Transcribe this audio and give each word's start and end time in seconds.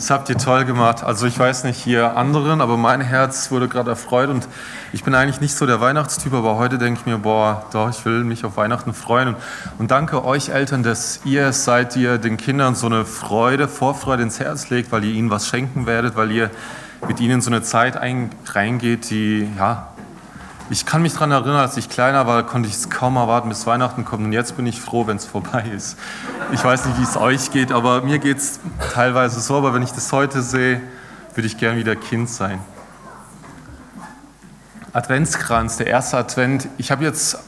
Das 0.00 0.08
habt 0.08 0.30
ihr 0.30 0.38
toll 0.38 0.64
gemacht. 0.64 1.04
Also 1.04 1.26
ich 1.26 1.38
weiß 1.38 1.64
nicht 1.64 1.76
hier 1.76 2.16
anderen, 2.16 2.62
aber 2.62 2.78
mein 2.78 3.02
Herz 3.02 3.50
wurde 3.50 3.68
gerade 3.68 3.90
erfreut 3.90 4.30
und 4.30 4.48
ich 4.94 5.04
bin 5.04 5.14
eigentlich 5.14 5.42
nicht 5.42 5.54
so 5.54 5.66
der 5.66 5.82
Weihnachtstyp, 5.82 6.32
aber 6.32 6.56
heute 6.56 6.78
denke 6.78 7.00
ich 7.00 7.06
mir, 7.06 7.18
boah, 7.18 7.66
doch, 7.70 7.90
ich 7.90 8.02
will 8.06 8.24
mich 8.24 8.46
auf 8.46 8.56
Weihnachten 8.56 8.94
freuen. 8.94 9.36
Und, 9.76 9.90
danke 9.90 10.24
euch 10.24 10.48
Eltern, 10.48 10.82
dass 10.82 11.20
ihr 11.26 11.52
seid, 11.52 11.96
ihr 11.96 12.16
den 12.16 12.38
Kindern 12.38 12.74
so 12.74 12.86
eine 12.86 13.04
Freude, 13.04 13.68
Vorfreude 13.68 14.22
ins 14.22 14.40
Herz 14.40 14.70
legt, 14.70 14.90
weil 14.90 15.04
ihr 15.04 15.12
ihnen 15.12 15.28
was 15.28 15.46
schenken 15.46 15.84
werdet, 15.84 16.16
weil 16.16 16.30
ihr 16.30 16.50
mit 17.06 17.20
ihnen 17.20 17.42
so 17.42 17.50
eine 17.50 17.60
Zeit 17.60 17.98
ein, 17.98 18.30
reingeht, 18.46 19.10
die, 19.10 19.50
ja, 19.58 19.88
ich 20.70 20.86
kann 20.86 21.02
mich 21.02 21.14
daran 21.14 21.32
erinnern, 21.32 21.56
als 21.56 21.76
ich 21.76 21.88
kleiner 21.88 22.28
war, 22.28 22.44
konnte 22.44 22.68
ich 22.68 22.76
es 22.76 22.88
kaum 22.90 23.16
erwarten, 23.16 23.48
bis 23.48 23.66
Weihnachten 23.66 24.04
kommt. 24.04 24.24
Und 24.24 24.32
jetzt 24.32 24.56
bin 24.56 24.66
ich 24.66 24.80
froh, 24.80 25.04
wenn 25.08 25.16
es 25.16 25.24
vorbei 25.24 25.64
ist. 25.74 25.98
Ich 26.52 26.62
weiß 26.62 26.86
nicht, 26.86 26.98
wie 26.98 27.02
es 27.02 27.16
euch 27.16 27.50
geht, 27.50 27.72
aber 27.72 28.02
mir 28.02 28.20
geht 28.20 28.38
es 28.38 28.60
teilweise 28.92 29.40
so. 29.40 29.56
Aber 29.56 29.74
wenn 29.74 29.82
ich 29.82 29.90
das 29.90 30.12
heute 30.12 30.42
sehe, 30.42 30.80
würde 31.34 31.48
ich 31.48 31.58
gern 31.58 31.76
wieder 31.76 31.96
Kind 31.96 32.30
sein. 32.30 32.60
Adventskranz, 34.92 35.76
der 35.76 35.88
erste 35.88 36.16
Advent. 36.18 36.68
Ich 36.78 36.92
habe 36.92 37.02
jetzt 37.02 37.38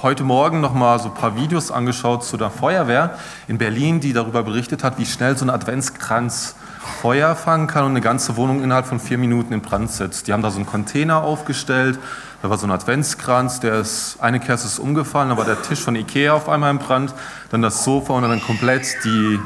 heute 0.00 0.24
Morgen 0.24 0.62
noch 0.62 0.72
mal 0.72 0.98
so 0.98 1.08
ein 1.08 1.14
paar 1.14 1.36
Videos 1.36 1.70
angeschaut 1.70 2.24
zu 2.24 2.38
der 2.38 2.50
Feuerwehr 2.50 3.18
in 3.46 3.58
Berlin, 3.58 4.00
die 4.00 4.14
darüber 4.14 4.42
berichtet 4.42 4.82
hat, 4.82 4.96
wie 4.98 5.04
schnell 5.04 5.36
so 5.36 5.44
ein 5.44 5.50
Adventskranz 5.50 6.56
Feuer 6.80 7.36
fangen 7.36 7.66
kann 7.66 7.84
und 7.84 7.90
eine 7.90 8.00
ganze 8.00 8.36
Wohnung 8.36 8.62
innerhalb 8.62 8.86
von 8.86 9.00
vier 9.00 9.18
Minuten 9.18 9.52
in 9.52 9.60
Brand 9.60 9.90
setzt. 9.90 10.26
Die 10.26 10.32
haben 10.32 10.42
da 10.42 10.50
so 10.50 10.56
einen 10.56 10.66
Container 10.66 11.22
aufgestellt, 11.22 11.98
da 12.40 12.48
war 12.48 12.56
so 12.56 12.66
ein 12.66 12.70
Adventskranz, 12.70 13.60
der 13.60 13.74
ist, 13.80 14.16
eine 14.20 14.40
Kerze 14.40 14.66
ist 14.66 14.78
umgefallen, 14.78 15.28
da 15.28 15.36
war 15.36 15.44
der 15.44 15.60
Tisch 15.60 15.80
von 15.80 15.94
Ikea 15.94 16.32
auf 16.32 16.48
einmal 16.48 16.70
in 16.70 16.78
Brand, 16.78 17.14
dann 17.50 17.60
das 17.60 17.84
Sofa 17.84 18.14
und 18.14 18.22
dann 18.22 18.42
komplett 18.42 18.96
die, 19.04 19.38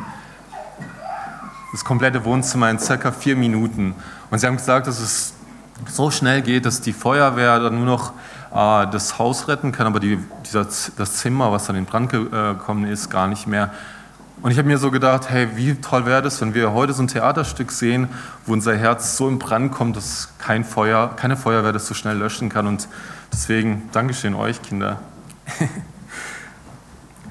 das 1.73 1.85
komplette 1.85 2.25
Wohnzimmer 2.25 2.71
in 2.71 2.79
circa 2.79 3.11
vier 3.11 3.35
Minuten. 3.35 3.97
Und 4.31 4.39
sie 4.39 4.47
haben 4.47 4.57
gesagt, 4.57 4.87
dass 4.87 5.01
es 5.01 5.35
so 5.91 6.13
schnell 6.13 6.41
geht, 6.41 6.67
dass 6.67 6.83
die 6.83 6.93
Feuerwehr 6.93 7.59
dann 7.59 7.75
nur 7.75 7.87
noch 7.87 8.13
äh, 8.55 8.89
das 8.93 9.19
Haus 9.19 9.49
retten 9.49 9.73
kann, 9.73 9.89
aber 9.89 9.99
die, 9.99 10.21
dieser, 10.47 10.65
das 10.65 11.17
Zimmer, 11.17 11.51
was 11.51 11.67
dann 11.67 11.75
in 11.75 11.85
Brand 11.85 12.11
gekommen 12.11 12.85
ist, 12.85 13.11
gar 13.11 13.27
nicht 13.27 13.49
mehr. 13.49 13.73
Und 14.43 14.51
ich 14.51 14.59
habe 14.59 14.69
mir 14.69 14.79
so 14.79 14.91
gedacht, 14.91 15.31
hey, 15.31 15.49
wie 15.55 15.75
toll 15.77 16.07
wäre 16.07 16.21
das, 16.21 16.41
wenn 16.41 16.55
wir 16.55 16.73
heute 16.73 16.93
so 16.93 17.03
ein 17.03 17.09
Theaterstück 17.09 17.73
sehen, 17.73 18.09
wo 18.45 18.53
unser 18.53 18.77
Herz 18.77 19.17
so 19.17 19.29
in 19.29 19.39
Brand 19.39 19.73
kommt, 19.73 19.97
dass 19.97 20.31
kein 20.39 20.65
Feuer, 20.65 21.15
keine 21.17 21.37
Feuerwehr 21.37 21.73
das 21.73 21.87
so 21.87 21.95
schnell 21.95 22.19
löschen 22.19 22.49
kann. 22.49 22.67
Und 22.67 22.89
deswegen, 23.33 23.89
Dankeschön 23.93 24.35
euch, 24.35 24.61
Kinder. 24.61 25.01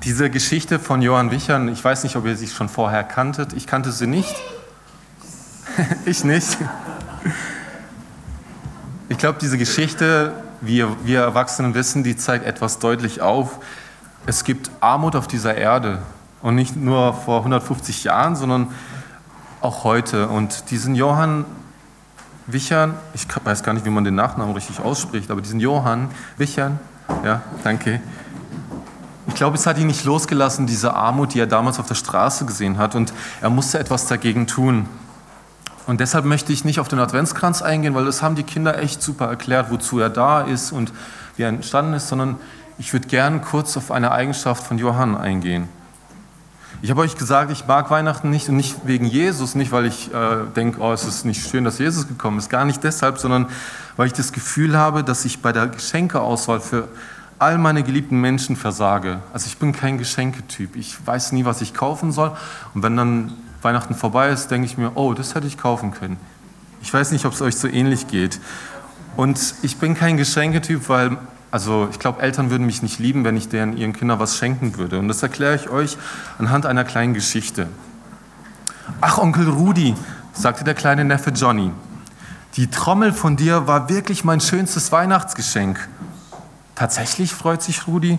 Diese 0.03 0.29
Geschichte 0.29 0.79
von 0.79 1.01
Johann 1.01 1.31
Wichern, 1.31 1.67
ich 1.69 1.83
weiß 1.83 2.03
nicht, 2.03 2.15
ob 2.15 2.25
ihr 2.25 2.35
sie 2.35 2.47
schon 2.47 2.67
vorher 2.67 3.03
kanntet. 3.03 3.53
Ich 3.53 3.67
kannte 3.67 3.91
sie 3.91 4.07
nicht. 4.07 4.35
ich 6.05 6.23
nicht. 6.23 6.57
Ich 9.07 9.17
glaube, 9.17 9.37
diese 9.39 9.57
Geschichte, 9.57 10.33
wie 10.59 10.83
wir 11.03 11.21
Erwachsenen 11.21 11.73
wissen, 11.73 12.03
die 12.03 12.17
zeigt 12.17 12.45
etwas 12.45 12.79
deutlich 12.79 13.21
auf. 13.21 13.59
Es 14.25 14.43
gibt 14.43 14.71
Armut 14.81 15.15
auf 15.15 15.27
dieser 15.27 15.55
Erde. 15.55 16.01
Und 16.43 16.55
nicht 16.55 16.75
nur 16.75 17.13
vor 17.13 17.39
150 17.39 18.03
Jahren, 18.03 18.35
sondern 18.35 18.67
auch 19.61 19.83
heute. 19.83 20.27
Und 20.27 20.69
diesen 20.69 20.93
Johann 20.93 21.45
Wichern, 22.45 22.93
ich 23.13 23.25
weiß 23.43 23.63
gar 23.63 23.73
nicht, 23.73 23.85
wie 23.85 23.89
man 23.89 24.03
den 24.03 24.15
Nachnamen 24.15 24.53
richtig 24.53 24.79
ausspricht, 24.81 25.31
aber 25.31 25.41
diesen 25.41 25.61
Johann 25.61 26.09
Wichern, 26.37 26.79
ja, 27.23 27.41
danke. 27.63 28.01
Ich 29.27 29.35
glaube, 29.35 29.55
es 29.55 29.65
hat 29.65 29.77
ihn 29.77 29.87
nicht 29.87 30.03
losgelassen, 30.03 30.67
diese 30.67 30.93
Armut, 30.93 31.33
die 31.33 31.39
er 31.39 31.47
damals 31.47 31.79
auf 31.79 31.87
der 31.87 31.95
Straße 31.95 32.45
gesehen 32.45 32.77
hat. 32.77 32.93
Und 32.93 33.13
er 33.41 33.49
musste 33.49 33.79
etwas 33.79 34.05
dagegen 34.07 34.45
tun. 34.45 34.87
Und 35.87 36.01
deshalb 36.01 36.25
möchte 36.25 36.51
ich 36.51 36.65
nicht 36.65 36.79
auf 36.79 36.89
den 36.89 36.99
Adventskranz 36.99 37.61
eingehen, 37.61 37.95
weil 37.95 38.05
das 38.05 38.21
haben 38.21 38.35
die 38.35 38.43
Kinder 38.43 38.77
echt 38.79 39.01
super 39.01 39.27
erklärt, 39.27 39.71
wozu 39.71 39.99
er 39.99 40.09
da 40.09 40.41
ist 40.41 40.71
und 40.71 40.91
wie 41.37 41.43
er 41.43 41.49
entstanden 41.49 41.93
ist, 41.93 42.09
sondern 42.09 42.37
ich 42.77 42.91
würde 42.91 43.07
gern 43.07 43.41
kurz 43.41 43.77
auf 43.77 43.91
eine 43.91 44.11
Eigenschaft 44.11 44.65
von 44.65 44.77
Johann 44.77 45.15
eingehen. 45.15 45.69
Ich 46.83 46.89
habe 46.89 46.99
euch 46.99 47.15
gesagt, 47.15 47.49
ich 47.49 47.65
mag 47.65 47.89
Weihnachten 47.91 48.29
nicht 48.29 48.49
und 48.49 48.57
nicht 48.57 48.75
wegen 48.85 49.05
Jesus, 49.05 49.55
nicht 49.55 49.71
weil 49.71 49.85
ich 49.85 50.13
äh, 50.13 50.39
denke, 50.53 50.81
oh, 50.81 50.91
es 50.91 51.05
ist 51.05 51.23
nicht 51.23 51.49
schön, 51.49 51.63
dass 51.63 51.79
Jesus 51.79 52.09
gekommen 52.09 52.39
ist, 52.39 52.49
gar 52.49 52.65
nicht 52.65 52.83
deshalb, 52.83 53.19
sondern 53.19 53.47
weil 53.95 54.07
ich 54.07 54.11
das 54.11 54.33
Gefühl 54.33 54.77
habe, 54.77 55.05
dass 55.05 55.23
ich 55.23 55.41
bei 55.41 55.53
der 55.53 55.67
Geschenkeauswahl 55.67 56.59
für 56.59 56.89
all 57.39 57.57
meine 57.57 57.83
geliebten 57.83 58.19
Menschen 58.19 58.57
versage. 58.57 59.21
Also 59.31 59.47
ich 59.47 59.59
bin 59.59 59.71
kein 59.71 59.97
Geschenketyp. 59.97 60.75
Ich 60.75 60.97
weiß 61.07 61.31
nie, 61.31 61.45
was 61.45 61.61
ich 61.61 61.73
kaufen 61.73 62.11
soll. 62.11 62.35
Und 62.73 62.83
wenn 62.83 62.97
dann 62.97 63.31
Weihnachten 63.61 63.95
vorbei 63.95 64.27
ist, 64.27 64.51
denke 64.51 64.65
ich 64.65 64.77
mir, 64.77 64.91
oh, 64.95 65.13
das 65.13 65.35
hätte 65.35 65.47
ich 65.47 65.57
kaufen 65.57 65.91
können. 65.91 66.17
Ich 66.81 66.93
weiß 66.93 67.13
nicht, 67.13 67.23
ob 67.23 67.31
es 67.31 67.41
euch 67.41 67.55
so 67.55 67.69
ähnlich 67.69 68.07
geht. 68.07 68.41
Und 69.15 69.55
ich 69.61 69.77
bin 69.77 69.95
kein 69.95 70.17
Geschenketyp, 70.17 70.89
weil 70.89 71.17
also 71.53 71.87
ich 71.91 71.99
glaube, 71.99 72.19
Eltern 72.19 72.49
würden 72.49 72.65
mich 72.65 72.81
nicht 72.81 72.97
lieben, 72.97 73.23
wenn 73.25 73.37
ich 73.37 73.47
deren 73.47 73.77
ihren 73.77 73.93
Kindern 73.93 74.17
was 74.17 74.37
schenken 74.37 74.75
würde. 74.75 74.97
Und 74.97 75.07
das 75.07 75.21
erkläre 75.21 75.53
ich 75.53 75.69
euch 75.69 75.99
anhand 76.39 76.65
einer 76.65 76.83
kleinen 76.83 77.13
Geschichte. 77.13 77.67
Ach, 79.01 79.19
Onkel 79.19 79.47
Rudi, 79.47 79.93
sagte 80.33 80.63
der 80.63 80.73
kleine 80.73 81.05
Neffe 81.05 81.29
Johnny, 81.29 81.71
die 82.55 82.71
Trommel 82.71 83.13
von 83.13 83.35
dir 83.35 83.67
war 83.67 83.87
wirklich 83.87 84.23
mein 84.23 84.41
schönstes 84.41 84.91
Weihnachtsgeschenk. 84.91 85.87
Tatsächlich, 86.73 87.35
freut 87.35 87.61
sich 87.61 87.85
Rudi. 87.85 88.17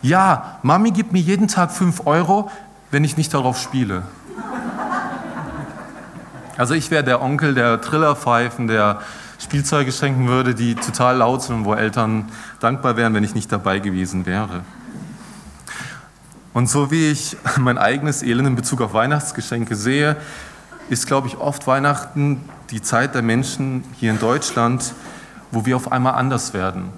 Ja, 0.00 0.60
Mami 0.62 0.92
gibt 0.92 1.12
mir 1.12 1.18
jeden 1.18 1.48
Tag 1.48 1.72
fünf 1.72 2.06
Euro, 2.06 2.48
wenn 2.92 3.02
ich 3.02 3.16
nicht 3.16 3.34
darauf 3.34 3.60
spiele. 3.60 4.04
Also 6.56 6.74
ich 6.74 6.92
wäre 6.92 7.02
der 7.02 7.20
Onkel, 7.22 7.54
der 7.54 7.80
Trillerpfeifen, 7.80 8.68
der 8.68 9.00
Spielzeuge 9.38 9.92
schenken 9.92 10.28
würde, 10.28 10.54
die 10.54 10.74
total 10.74 11.18
laut 11.18 11.42
sind 11.42 11.56
und 11.56 11.64
wo 11.64 11.74
Eltern 11.74 12.26
dankbar 12.60 12.96
wären, 12.96 13.14
wenn 13.14 13.24
ich 13.24 13.34
nicht 13.34 13.52
dabei 13.52 13.78
gewesen 13.78 14.26
wäre. 14.26 14.62
Und 16.52 16.70
so 16.70 16.90
wie 16.90 17.10
ich 17.10 17.36
mein 17.58 17.76
eigenes 17.76 18.22
Elend 18.22 18.48
in 18.48 18.56
Bezug 18.56 18.80
auf 18.80 18.94
Weihnachtsgeschenke 18.94 19.76
sehe, 19.76 20.16
ist, 20.88 21.06
glaube 21.06 21.28
ich, 21.28 21.36
oft 21.36 21.66
Weihnachten 21.66 22.48
die 22.70 22.80
Zeit 22.80 23.14
der 23.14 23.22
Menschen 23.22 23.84
hier 23.96 24.10
in 24.10 24.18
Deutschland, 24.18 24.94
wo 25.50 25.66
wir 25.66 25.76
auf 25.76 25.92
einmal 25.92 26.14
anders 26.14 26.54
werden, 26.54 26.88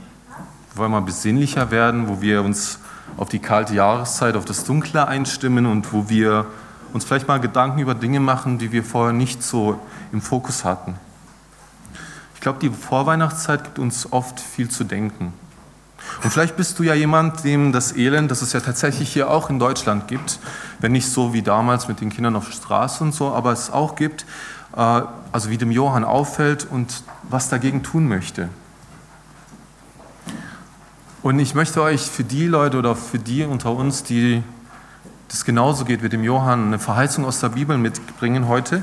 wo 0.75 0.83
wir 0.83 0.85
einmal 0.85 1.03
besinnlicher 1.03 1.71
werden, 1.71 2.09
wo 2.09 2.21
wir 2.21 2.43
uns 2.43 2.79
auf 3.17 3.29
die 3.29 3.41
kalte 3.41 3.75
Jahreszeit, 3.75 4.37
auf 4.37 4.45
das 4.45 4.65
Dunkle 4.65 5.09
einstimmen 5.09 5.67
und 5.67 5.93
wo 5.93 6.09
wir 6.09 6.47
uns 6.93 7.05
vielleicht 7.05 7.29
mal 7.29 7.41
Gedanken 7.41 7.81
über 7.81 7.95
Dinge 7.95 8.21
machen, 8.21 8.59
die 8.59 8.73
wir 8.73 8.85
vorher 8.85 9.13
nicht 9.13 9.43
so 9.43 9.81
im 10.13 10.23
Fokus 10.23 10.65
hatten. 10.65 10.95
Glaube, 12.49 12.61
die 12.61 12.71
Vorweihnachtszeit 12.71 13.63
gibt 13.63 13.79
uns 13.79 14.11
oft 14.11 14.41
viel 14.41 14.71
zu 14.71 14.85
denken. 14.85 15.35
Und 16.25 16.31
vielleicht 16.31 16.57
bist 16.57 16.79
du 16.79 16.83
ja 16.83 16.95
jemand, 16.95 17.45
dem 17.45 17.73
das 17.73 17.95
Elend, 17.95 18.31
das 18.31 18.41
es 18.41 18.55
ja 18.55 18.61
tatsächlich 18.61 19.13
hier 19.13 19.29
auch 19.29 19.51
in 19.51 19.59
Deutschland 19.59 20.09
gibt, 20.09 20.39
wenn 20.81 20.93
nicht 20.93 21.11
so 21.11 21.35
wie 21.35 21.43
damals 21.43 21.89
mit 21.89 22.01
den 22.01 22.09
Kindern 22.09 22.37
auf 22.37 22.47
der 22.47 22.55
Straße 22.55 23.05
und 23.05 23.13
so, 23.13 23.35
aber 23.35 23.53
es 23.53 23.71
auch 23.71 23.97
gibt, 23.97 24.25
äh, 24.75 25.03
also 25.31 25.51
wie 25.51 25.59
dem 25.59 25.71
Johann 25.71 26.05
auffällt 26.05 26.67
und 26.71 27.03
was 27.25 27.51
dagegen 27.51 27.83
tun 27.83 28.09
möchte. 28.09 28.49
Und 31.21 31.39
ich 31.39 31.55
möchte 31.55 31.83
euch 31.83 32.01
für 32.01 32.25
die 32.25 32.47
Leute 32.47 32.79
oder 32.79 32.97
für 32.97 33.19
die 33.19 33.45
unter 33.45 33.73
uns, 33.73 34.05
die 34.05 34.43
das 35.29 35.45
genauso 35.45 35.85
geht 35.85 36.03
wie 36.03 36.09
dem 36.09 36.25
Johann, 36.25 36.69
eine 36.69 36.79
Verheißung 36.79 37.27
aus 37.27 37.41
der 37.41 37.51
Bibel 37.51 37.77
mitbringen 37.77 38.49
heute, 38.49 38.83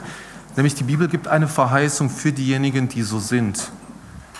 Nämlich 0.56 0.76
die 0.76 0.84
Bibel 0.84 1.08
gibt 1.08 1.28
eine 1.28 1.48
Verheißung 1.48 2.10
für 2.10 2.32
diejenigen, 2.32 2.88
die 2.88 3.04
so 3.04 3.20
sind. 3.20 3.72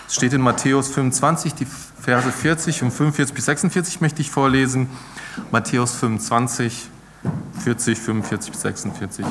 Es 0.08 0.14
steht 0.14 0.32
in 0.32 0.40
Matthäus 0.40 0.88
25, 0.88 1.54
die 1.54 1.66
Verse 1.66 2.30
40 2.30 2.82
und 2.84 2.90
45 2.90 3.34
bis 3.34 3.44
46 3.46 4.00
möchte 4.00 4.22
ich 4.22 4.30
vorlesen. 4.30 4.88
Matthäus 5.50 5.92
25, 5.96 6.88
40, 7.64 7.98
45 7.98 8.52
bis 8.52 8.60
46. 8.62 9.26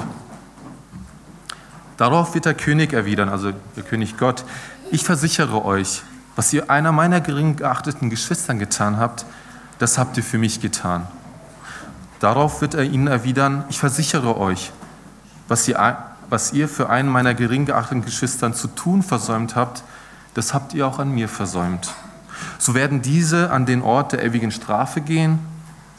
Darauf 1.97 2.34
wird 2.34 2.46
der 2.46 2.53
König 2.53 2.93
erwidern, 2.93 3.29
also 3.29 3.53
der 3.76 3.84
König 3.84 4.17
Gott, 4.17 4.43
ich 4.91 5.03
versichere 5.05 5.64
euch, 5.64 6.03
was 6.35 6.52
ihr 6.52 6.70
einer 6.70 6.91
meiner 6.91 7.22
gering 7.22 7.55
geachteten 7.55 8.09
Geschwistern 8.09 8.59
getan 8.59 8.97
habt, 8.97 9.26
das 9.79 9.97
habt 9.97 10.17
ihr 10.17 10.23
für 10.23 10.38
mich 10.38 10.59
getan. 10.59 11.08
Darauf 12.20 12.61
wird 12.61 12.73
er 12.73 12.84
ihnen 12.84 13.08
erwidern, 13.08 13.64
ich 13.70 13.79
versichere 13.79 14.38
euch, 14.38 14.72
was 15.47 15.67
ihr 15.67 15.79
was 16.29 16.53
ihr 16.53 16.67
für 16.67 16.89
einen 16.89 17.09
meiner 17.09 17.33
gering 17.33 17.66
geachteten 17.66 18.03
Geschwistern 18.03 18.53
zu 18.53 18.67
tun 18.67 19.03
versäumt 19.03 19.55
habt, 19.55 19.83
das 20.33 20.53
habt 20.53 20.73
ihr 20.73 20.87
auch 20.87 20.99
an 20.99 21.11
mir 21.11 21.29
versäumt. 21.29 21.93
So 22.57 22.73
werden 22.73 23.01
diese 23.01 23.51
an 23.51 23.66
den 23.66 23.81
Ort 23.81 24.11
der 24.11 24.23
ewigen 24.23 24.51
Strafe 24.51 25.01
gehen, 25.01 25.39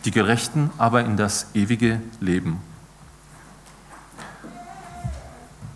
die 0.05 0.11
Gerechten 0.11 0.70
aber 0.78 1.05
in 1.05 1.17
das 1.17 1.46
ewige 1.55 2.00
Leben. 2.20 2.61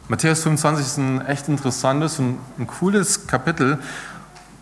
Matthäus 0.08 0.42
25 0.42 0.86
ist 0.86 0.96
ein 0.96 1.24
echt 1.24 1.48
interessantes 1.48 2.18
und 2.18 2.38
ein 2.58 2.66
cooles 2.66 3.28
Kapitel, 3.28 3.78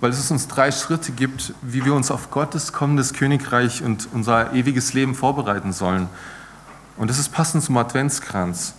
weil 0.01 0.11
es 0.11 0.31
uns 0.31 0.47
drei 0.47 0.71
Schritte 0.71 1.13
gibt, 1.13 1.55
wie 1.63 1.85
wir 1.85 1.95
uns 1.95 2.11
auf 2.11 2.31
Gottes 2.31 2.73
kommendes 2.73 3.15
Königreich 3.15 3.83
und 3.83 4.09
unser 4.13 4.53
ewiges 4.53 4.93
Leben 4.93 5.15
vorbereiten 5.15 5.73
sollen. 5.73 6.09
Und 6.99 7.09
das 7.09 7.19
ist 7.19 7.33
passend 7.33 7.65
zum 7.65 7.77
Adventskranz. 7.79 8.75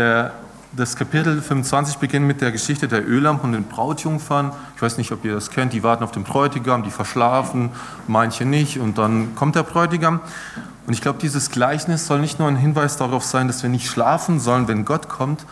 Der, 0.00 0.32
das 0.72 0.96
Kapitel 0.96 1.42
25 1.42 1.98
beginnt 1.98 2.26
mit 2.26 2.40
der 2.40 2.52
Geschichte 2.52 2.88
der 2.88 3.06
Öllampen 3.06 3.50
und 3.50 3.52
den 3.52 3.64
Brautjungfern. 3.64 4.50
Ich 4.74 4.80
weiß 4.80 4.96
nicht, 4.96 5.12
ob 5.12 5.26
ihr 5.26 5.34
das 5.34 5.50
kennt. 5.50 5.74
Die 5.74 5.82
warten 5.82 6.02
auf 6.02 6.10
den 6.10 6.24
Bräutigam, 6.24 6.84
die 6.84 6.90
verschlafen, 6.90 7.68
manche 8.06 8.46
nicht. 8.46 8.78
Und 8.78 8.96
dann 8.96 9.34
kommt 9.34 9.56
der 9.56 9.62
Bräutigam. 9.62 10.20
Und 10.86 10.94
ich 10.94 11.02
glaube, 11.02 11.18
dieses 11.20 11.50
Gleichnis 11.50 12.06
soll 12.06 12.20
nicht 12.20 12.38
nur 12.38 12.48
ein 12.48 12.56
Hinweis 12.56 12.96
darauf 12.96 13.26
sein, 13.26 13.46
dass 13.46 13.62
wir 13.62 13.68
nicht 13.68 13.90
schlafen 13.90 14.40
sollen, 14.40 14.68
wenn 14.68 14.86
Gott 14.86 15.10
kommt, 15.10 15.44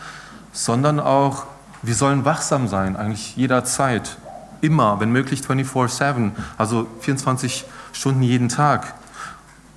sondern 0.51 0.99
auch, 0.99 1.43
wir 1.83 1.93
sollen 1.93 2.25
wachsam 2.25 2.67
sein, 2.67 2.95
eigentlich 2.95 3.37
jederzeit. 3.37 4.17
Immer, 4.61 4.99
wenn 4.99 5.11
möglich 5.11 5.41
24-7, 5.41 6.31
also 6.57 6.87
24 7.01 7.65
Stunden 7.93 8.23
jeden 8.23 8.49
Tag. 8.49 8.95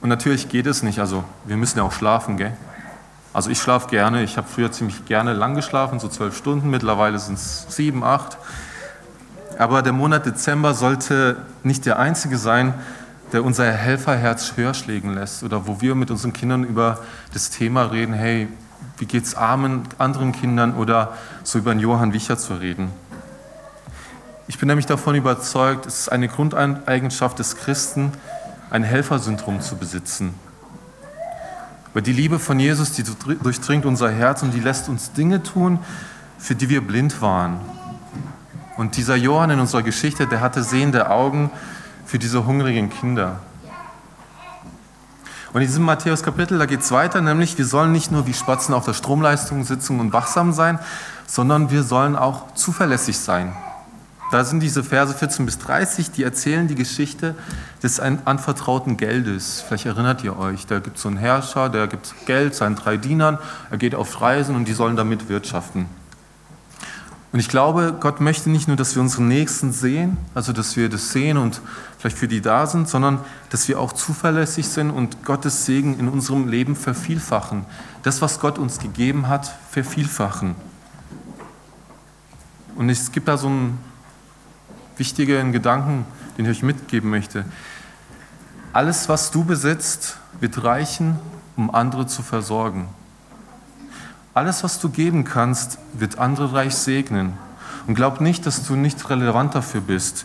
Und 0.00 0.08
natürlich 0.08 0.48
geht 0.48 0.66
es 0.66 0.82
nicht, 0.82 0.98
also 0.98 1.24
wir 1.44 1.58
müssen 1.58 1.76
ja 1.76 1.84
auch 1.84 1.92
schlafen, 1.92 2.38
gell? 2.38 2.56
Also 3.32 3.48
ich 3.48 3.58
schlafe 3.58 3.88
gerne, 3.88 4.22
ich 4.22 4.36
habe 4.36 4.46
früher 4.46 4.70
ziemlich 4.70 5.06
gerne 5.06 5.32
lang 5.32 5.54
geschlafen, 5.54 5.98
so 5.98 6.08
zwölf 6.08 6.36
Stunden, 6.36 6.68
mittlerweile 6.68 7.18
sind 7.18 7.34
es 7.34 7.66
sieben, 7.68 8.04
acht. 8.04 8.36
Aber 9.58 9.82
der 9.82 9.92
Monat 9.92 10.26
Dezember 10.26 10.74
sollte 10.74 11.36
nicht 11.62 11.86
der 11.86 11.98
einzige 11.98 12.36
sein, 12.36 12.74
der 13.32 13.44
unser 13.44 13.70
Helferherz 13.72 14.52
höher 14.56 14.74
schlägen 14.74 15.14
lässt 15.14 15.42
oder 15.42 15.66
wo 15.66 15.80
wir 15.80 15.94
mit 15.94 16.10
unseren 16.10 16.34
Kindern 16.34 16.64
über 16.64 16.98
das 17.32 17.48
Thema 17.48 17.84
reden, 17.84 18.12
hey, 18.12 18.48
wie 18.98 19.06
geht 19.06 19.24
es 19.24 19.34
armen 19.34 19.82
anderen 19.96 20.32
Kindern 20.32 20.74
oder 20.74 21.16
so 21.42 21.58
über 21.58 21.72
den 21.72 21.80
Johann 21.80 22.12
Wicher 22.12 22.36
zu 22.36 22.54
reden. 22.54 22.90
Ich 24.48 24.58
bin 24.58 24.68
nämlich 24.68 24.86
davon 24.86 25.14
überzeugt, 25.14 25.86
es 25.86 26.00
ist 26.00 26.08
eine 26.10 26.28
Grundeigenschaft 26.28 27.38
des 27.38 27.56
Christen, 27.56 28.12
ein 28.70 28.82
Helfersyndrom 28.82 29.60
zu 29.62 29.76
besitzen. 29.76 30.34
Weil 31.94 32.02
die 32.02 32.12
Liebe 32.12 32.38
von 32.38 32.58
Jesus, 32.58 32.92
die 32.92 33.04
durchdringt 33.42 33.84
unser 33.84 34.10
Herz 34.10 34.42
und 34.42 34.52
die 34.52 34.60
lässt 34.60 34.88
uns 34.88 35.12
Dinge 35.12 35.42
tun, 35.42 35.78
für 36.38 36.54
die 36.54 36.68
wir 36.68 36.80
blind 36.86 37.20
waren. 37.20 37.60
Und 38.76 38.96
dieser 38.96 39.16
Johann 39.16 39.50
in 39.50 39.60
unserer 39.60 39.82
Geschichte, 39.82 40.26
der 40.26 40.40
hatte 40.40 40.62
sehende 40.62 41.10
Augen 41.10 41.50
für 42.06 42.18
diese 42.18 42.46
hungrigen 42.46 42.88
Kinder. 42.88 43.40
Und 45.52 45.60
in 45.60 45.66
diesem 45.66 45.84
Matthäus-Kapitel, 45.84 46.58
da 46.58 46.64
geht 46.64 46.80
es 46.80 46.90
weiter, 46.92 47.20
nämlich 47.20 47.58
wir 47.58 47.66
sollen 47.66 47.92
nicht 47.92 48.10
nur 48.10 48.26
wie 48.26 48.32
Spatzen 48.32 48.74
auf 48.74 48.86
der 48.86 48.94
Stromleistung 48.94 49.64
sitzen 49.64 50.00
und 50.00 50.14
wachsam 50.14 50.54
sein, 50.54 50.78
sondern 51.26 51.70
wir 51.70 51.82
sollen 51.82 52.16
auch 52.16 52.54
zuverlässig 52.54 53.18
sein. 53.18 53.52
Da 54.32 54.46
sind 54.46 54.60
diese 54.60 54.82
Verse 54.82 55.12
14 55.12 55.44
bis 55.44 55.58
30, 55.58 56.10
die 56.10 56.22
erzählen 56.22 56.66
die 56.66 56.74
Geschichte 56.74 57.34
des 57.82 58.00
anvertrauten 58.00 58.96
Geldes. 58.96 59.60
Vielleicht 59.60 59.84
erinnert 59.84 60.24
ihr 60.24 60.38
euch, 60.38 60.66
da 60.66 60.78
gibt 60.78 60.96
es 60.96 61.02
so 61.02 61.10
einen 61.10 61.18
Herrscher, 61.18 61.68
der 61.68 61.86
gibt 61.86 62.14
Geld 62.24 62.54
seinen 62.54 62.74
drei 62.74 62.96
Dienern, 62.96 63.38
er 63.70 63.76
geht 63.76 63.94
auf 63.94 64.22
Reisen 64.22 64.56
und 64.56 64.66
die 64.66 64.72
sollen 64.72 64.96
damit 64.96 65.28
wirtschaften. 65.28 65.84
Und 67.30 67.40
ich 67.40 67.50
glaube, 67.50 67.94
Gott 68.00 68.22
möchte 68.22 68.48
nicht 68.48 68.68
nur, 68.68 68.78
dass 68.78 68.94
wir 68.94 69.02
unseren 69.02 69.28
Nächsten 69.28 69.70
sehen, 69.70 70.16
also 70.34 70.54
dass 70.54 70.78
wir 70.78 70.88
das 70.88 71.12
sehen 71.12 71.36
und 71.36 71.60
vielleicht 71.98 72.16
für 72.16 72.28
die 72.28 72.40
da 72.40 72.66
sind, 72.66 72.88
sondern 72.88 73.18
dass 73.50 73.68
wir 73.68 73.78
auch 73.78 73.92
zuverlässig 73.92 74.66
sind 74.66 74.90
und 74.90 75.26
Gottes 75.26 75.66
Segen 75.66 75.98
in 75.98 76.08
unserem 76.08 76.48
Leben 76.48 76.74
vervielfachen. 76.74 77.66
Das, 78.02 78.22
was 78.22 78.40
Gott 78.40 78.58
uns 78.58 78.78
gegeben 78.78 79.28
hat, 79.28 79.54
vervielfachen. 79.70 80.54
Und 82.76 82.88
es 82.88 83.12
gibt 83.12 83.28
da 83.28 83.36
so 83.36 83.48
einen 83.48 83.91
wichtigen 84.96 85.52
Gedanken, 85.52 86.04
den 86.36 86.44
ich 86.44 86.58
euch 86.58 86.62
mitgeben 86.62 87.10
möchte. 87.10 87.44
Alles, 88.72 89.08
was 89.08 89.30
du 89.30 89.44
besitzt, 89.44 90.16
wird 90.40 90.64
reichen, 90.64 91.18
um 91.56 91.74
andere 91.74 92.06
zu 92.06 92.22
versorgen. 92.22 92.88
Alles, 94.34 94.64
was 94.64 94.80
du 94.80 94.88
geben 94.88 95.24
kannst, 95.24 95.78
wird 95.92 96.18
andere 96.18 96.54
reich 96.54 96.74
segnen. 96.74 97.34
Und 97.86 97.94
glaub 97.94 98.20
nicht, 98.20 98.46
dass 98.46 98.66
du 98.66 98.76
nicht 98.76 99.10
relevant 99.10 99.54
dafür 99.54 99.82
bist. 99.82 100.24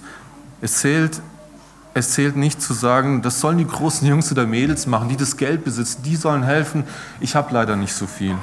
Es 0.62 0.78
zählt, 0.78 1.22
es 1.94 2.12
zählt 2.12 2.38
nicht 2.38 2.62
zu 2.62 2.74
sagen, 2.74 3.22
das 3.22 3.42
sollen 3.42 3.58
die 3.58 3.68
großen 3.68 4.08
Jungs 4.08 4.32
oder 4.32 4.46
Mädels 4.46 4.88
machen, 4.88 5.10
die 5.10 5.18
das 5.18 5.36
Geld 5.36 5.66
besitzen, 5.66 6.04
die 6.04 6.16
sollen 6.16 6.44
helfen. 6.44 6.84
Ich 7.20 7.36
habe 7.36 7.54
leider 7.54 7.76
nicht 7.76 7.94
so 7.94 8.08
viel. 8.08 8.36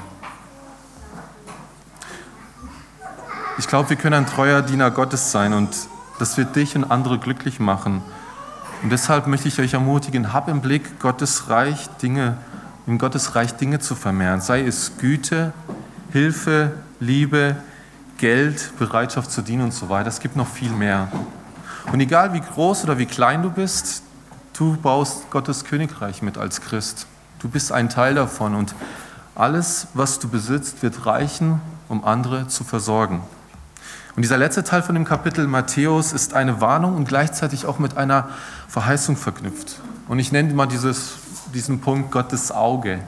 Ich 3.57 3.69
glaube, 3.69 3.89
wir 3.89 3.97
können 3.97 4.15
ein 4.15 4.27
treuer 4.27 4.63
Diener 4.63 4.91
Gottes 4.91 5.31
sein 5.31 5.53
und 5.53 5.71
das 6.19 6.37
wird 6.37 6.55
dich 6.57 6.77
und 6.77 6.85
andere 6.85 7.19
glücklich 7.19 7.61
machen. 7.61 8.03
Und 8.83 8.91
deshalb 8.91 9.27
möchte 9.27 9.49
ich 9.49 9.59
euch 9.59 9.75
ermutigen, 9.75 10.33
hab 10.33 10.49
im 10.49 10.61
Blick, 10.61 11.01
Gottes 11.01 11.49
Reich 11.49 11.89
Dinge, 12.03 12.37
in 12.87 12.99
Gottes 12.99 13.35
Reich 13.35 13.55
Dinge 13.55 13.79
zu 13.79 13.95
vermehren. 13.95 14.41
Sei 14.41 14.63
es 14.63 14.99
Güte, 14.99 15.53
Hilfe, 16.13 16.73
Liebe, 17.01 17.57
Geld, 18.19 18.73
Bereitschaft 18.79 19.31
zu 19.31 19.43
dienen 19.43 19.65
und 19.65 19.75
so 19.75 19.89
weiter. 19.89 20.09
Es 20.09 20.21
gibt 20.21 20.37
noch 20.37 20.49
viel 20.49 20.71
mehr. 20.71 21.09
Und 21.93 22.01
egal 22.01 22.33
wie 22.33 22.41
groß 22.41 22.85
oder 22.85 22.99
wie 22.99 23.07
klein 23.07 23.43
du 23.43 23.51
bist, 23.51 24.03
du 24.57 24.77
baust 24.77 25.31
Gottes 25.31 25.65
Königreich 25.65 26.23
mit 26.23 26.39
als 26.39 26.61
Christ. 26.61 27.07
Du 27.41 27.49
bist 27.49 27.73
ein 27.73 27.89
Teil 27.89 28.15
davon 28.15 28.55
und 28.55 28.75
alles, 29.35 29.89
was 29.95 30.19
du 30.19 30.29
besitzt, 30.29 30.83
wird 30.83 31.07
reichen, 31.07 31.61
um 31.89 32.05
andere 32.05 32.49
zu 32.49 32.65
versorgen. 32.65 33.23
Und 34.17 34.23
dieser 34.23 34.39
letzte 34.39 34.63
Teil 34.63 34.83
von 34.83 34.95
dem 34.95 35.05
Kapitel 35.05 35.47
Matthäus 35.49 36.13
ist 36.13 36.35
eine 36.35 36.61
Warnung 36.61 36.95
und 36.97 37.09
gleichzeitig 37.09 37.67
auch 37.67 37.81
mit 37.81 37.97
einer 37.97 38.29
Verheißung 38.69 39.17
verknüpft. 39.17 39.81
Und 40.07 40.21
ich 40.21 40.31
nenne 40.31 40.55
mal 40.55 40.67
dieses, 40.67 41.15
diesen 41.53 41.81
Punkt 41.81 42.13
Gottes 42.13 42.53
Auge. 42.53 43.01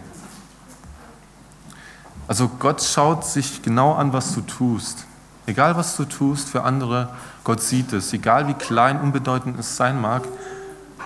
Also 2.27 2.49
Gott 2.49 2.83
schaut 2.83 3.25
sich 3.25 3.63
genau 3.63 3.95
an, 3.95 4.13
was 4.13 4.35
du 4.35 4.41
tust. 4.41 5.07
Egal 5.47 5.77
was 5.77 5.97
du 5.97 6.05
tust 6.05 6.49
für 6.49 6.65
andere, 6.65 7.09
Gott 7.45 7.63
sieht 7.63 7.93
es. 7.93 8.13
Egal 8.13 8.49
wie 8.49 8.55
klein, 8.55 9.01
unbedeutend 9.01 9.61
es 9.61 9.77
sein 9.77 10.01
mag, 10.01 10.23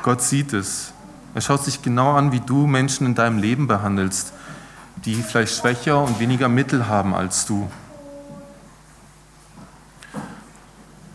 Gott 0.03 0.23
sieht 0.23 0.55
es. 0.55 0.95
Er 1.35 1.43
schaut 1.43 1.63
sich 1.63 1.83
genau 1.83 2.13
an, 2.15 2.33
wie 2.33 2.41
du 2.41 2.67
Menschen 2.67 3.07
in 3.07 3.15
deinem 3.15 3.39
Leben 3.39 3.67
behandelst, 3.67 4.33
die 5.05 5.15
vielleicht 5.15 5.59
schwächer 5.59 6.03
und 6.03 6.19
weniger 6.21 6.49
Mittel 6.49 6.89
haben 6.89 7.15
als 7.15 7.45
du. 7.45 7.71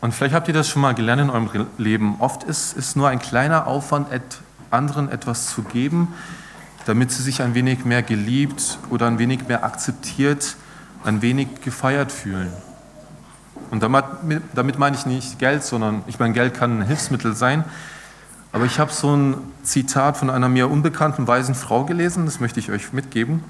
Und 0.05 0.13
vielleicht 0.13 0.35
habt 0.35 0.47
ihr 0.47 0.53
das 0.53 0.69
schon 0.69 0.83
mal 0.83 0.93
gelernt 0.93 1.19
in 1.19 1.29
eurem 1.31 1.65
Leben. 1.79 2.17
Oft 2.19 2.43
ist 2.43 2.77
es 2.77 2.95
nur 2.95 3.09
ein 3.09 3.17
kleiner 3.17 3.65
Aufwand, 3.65 4.07
anderen 4.69 5.09
etwas 5.11 5.47
zu 5.47 5.63
geben, 5.63 6.09
damit 6.85 7.11
sie 7.11 7.23
sich 7.23 7.41
ein 7.41 7.55
wenig 7.55 7.85
mehr 7.85 8.03
geliebt 8.03 8.77
oder 8.91 9.07
ein 9.07 9.17
wenig 9.17 9.47
mehr 9.47 9.63
akzeptiert, 9.63 10.57
ein 11.05 11.23
wenig 11.23 11.47
gefeiert 11.61 12.11
fühlen. 12.11 12.53
Und 13.71 13.81
damit, 13.81 14.05
damit 14.53 14.77
meine 14.77 14.95
ich 14.95 15.07
nicht 15.07 15.39
Geld, 15.39 15.63
sondern 15.63 16.03
ich 16.05 16.19
meine, 16.19 16.35
Geld 16.35 16.53
kann 16.53 16.81
ein 16.81 16.85
Hilfsmittel 16.85 17.35
sein. 17.35 17.65
Aber 18.51 18.65
ich 18.65 18.77
habe 18.77 18.91
so 18.91 19.11
ein 19.15 19.37
Zitat 19.63 20.17
von 20.17 20.29
einer 20.29 20.49
mir 20.49 20.69
unbekannten 20.69 21.25
weisen 21.25 21.55
Frau 21.55 21.83
gelesen, 21.83 22.25
das 22.25 22.39
möchte 22.39 22.59
ich 22.59 22.69
euch 22.69 22.93
mitgeben. 22.93 23.43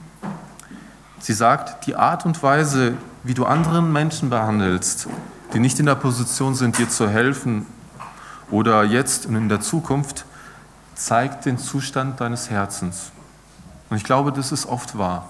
Sie 1.19 1.33
sagt, 1.33 1.85
die 1.85 1.97
Art 1.97 2.25
und 2.25 2.41
Weise, 2.41 2.93
wie 3.25 3.33
du 3.33 3.45
anderen 3.45 3.91
Menschen 3.91 4.29
behandelst, 4.29 5.09
die 5.53 5.59
nicht 5.59 5.79
in 5.79 5.85
der 5.85 5.95
Position 5.95 6.55
sind, 6.55 6.77
dir 6.77 6.89
zu 6.89 7.09
helfen 7.09 7.65
oder 8.51 8.83
jetzt 8.83 9.25
und 9.25 9.35
in 9.35 9.49
der 9.49 9.61
Zukunft, 9.61 10.25
zeigt 10.95 11.45
den 11.45 11.57
Zustand 11.57 12.21
deines 12.21 12.49
Herzens. 12.49 13.11
Und 13.89 13.97
ich 13.97 14.03
glaube, 14.03 14.31
das 14.31 14.51
ist 14.51 14.65
oft 14.65 14.97
wahr. 14.97 15.29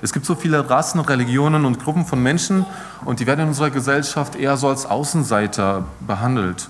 Es 0.00 0.12
gibt 0.12 0.26
so 0.26 0.34
viele 0.34 0.68
Rassen, 0.68 1.00
Religionen 1.00 1.64
und 1.64 1.78
Gruppen 1.78 2.04
von 2.04 2.20
Menschen 2.20 2.66
und 3.04 3.20
die 3.20 3.26
werden 3.26 3.42
in 3.42 3.48
unserer 3.48 3.70
Gesellschaft 3.70 4.34
eher 4.34 4.56
so 4.56 4.68
als 4.68 4.84
Außenseiter 4.84 5.84
behandelt. 6.00 6.68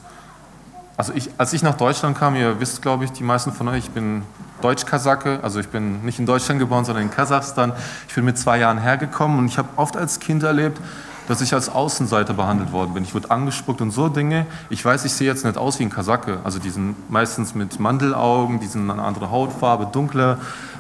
Also 0.99 1.15
ich, 1.15 1.31
als 1.39 1.55
ich 1.55 1.63
nach 1.63 1.77
Deutschland 1.77 2.19
kam, 2.19 2.37
ihr 2.37 2.61
wisst, 2.61 2.83
glaube 2.83 3.05
ich, 3.05 3.13
die 3.13 3.25
meisten 3.25 3.53
von 3.53 3.69
euch, 3.69 3.79
ich 3.85 3.91
bin 3.91 4.23
Deutsch-Kasake, 4.63 5.41
also 5.43 5.61
ich 5.61 5.69
bin 5.69 6.03
nicht 6.05 6.19
in 6.19 6.27
Deutschland 6.27 6.59
geboren, 6.61 6.85
sondern 6.85 7.05
in 7.05 7.11
Kasachstan. 7.11 7.73
Ich 8.09 8.15
bin 8.15 8.25
mit 8.25 8.39
zwei 8.39 8.59
Jahren 8.59 8.79
hergekommen 8.79 9.39
und 9.39 9.47
ich 9.47 9.59
habe 9.59 9.69
oft 9.77 9.97
als 9.97 10.21
Kind 10.21 10.43
erlebt, 10.43 10.81
dass 11.29 11.41
ich 11.41 11.55
als 11.55 11.69
Außenseiter 11.69 12.35
behandelt 12.35 12.73
worden 12.73 12.95
bin. 12.95 13.05
Ich 13.05 13.15
wurde 13.15 13.31
angespuckt 13.31 13.81
und 13.81 13.91
so 13.91 14.09
Dinge. 14.09 14.47
Ich 14.71 14.85
weiß, 14.85 15.05
ich 15.05 15.13
sehe 15.13 15.27
jetzt 15.27 15.45
nicht 15.45 15.57
aus 15.57 15.79
wie 15.79 15.85
ein 15.85 15.91
Kasake. 15.91 16.39
Also 16.45 16.59
die 16.59 16.71
sind 16.71 17.11
meistens 17.11 17.55
mit 17.55 17.79
Mandelaugen, 17.79 18.61
die 18.61 18.67
sind 18.67 18.91
eine 18.91 19.03
andere 19.03 19.31
Hautfarbe, 19.31 19.87
dunkle 19.93 20.39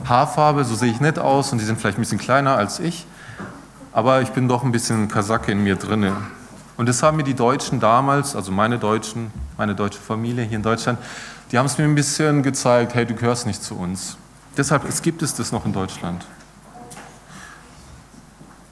Haarfarbe, 0.08 0.64
so 0.64 0.74
sehe 0.74 0.90
ich 0.90 1.00
nicht 1.00 1.18
aus 1.18 1.52
und 1.52 1.58
die 1.58 1.64
sind 1.64 1.78
vielleicht 1.78 1.98
ein 1.98 2.02
bisschen 2.02 2.18
kleiner 2.18 2.56
als 2.56 2.80
ich. 2.80 3.06
Aber 3.92 4.22
ich 4.22 4.30
bin 4.30 4.48
doch 4.48 4.64
ein 4.64 4.72
bisschen 4.72 5.08
Kasake 5.08 5.52
in 5.52 5.62
mir 5.62 5.76
drinne. 5.76 6.12
Und 6.76 6.88
das 6.88 7.02
haben 7.02 7.18
mir 7.18 7.22
die 7.22 7.34
Deutschen 7.34 7.80
damals, 7.80 8.34
also 8.34 8.50
meine 8.50 8.78
Deutschen, 8.78 9.30
meine 9.62 9.76
deutsche 9.76 10.00
Familie 10.00 10.42
hier 10.42 10.56
in 10.56 10.62
Deutschland, 10.64 10.98
die 11.52 11.56
haben 11.56 11.66
es 11.66 11.78
mir 11.78 11.84
ein 11.84 11.94
bisschen 11.94 12.42
gezeigt, 12.42 12.96
hey, 12.96 13.06
du 13.06 13.14
gehörst 13.14 13.46
nicht 13.46 13.62
zu 13.62 13.76
uns. 13.76 14.16
Deshalb 14.56 14.88
es 14.88 15.02
gibt 15.02 15.22
es 15.22 15.36
das 15.36 15.52
noch 15.52 15.64
in 15.64 15.72
Deutschland. 15.72 16.26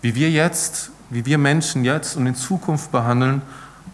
Wie 0.03 0.17
wir 0.17 0.33
jetzt, 0.33 0.91
wie 1.09 1.25
wir 1.25 1.39
Menschen 1.39 1.85
jetzt 1.85 2.17
und 2.17 2.27
in 2.27 2.35
Zukunft 2.35 2.91
behandeln, 2.91 3.43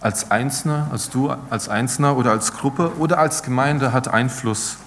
als 0.00 0.30
Einzelner, 0.30 0.88
als 0.90 1.10
du 1.10 1.28
als 1.50 1.68
Einzelner 1.68 2.16
oder 2.16 2.30
als 2.30 2.54
Gruppe 2.54 2.92
oder 2.98 3.18
als 3.18 3.42
Gemeinde 3.42 3.92
hat 3.92 4.08
Einfluss. 4.08 4.78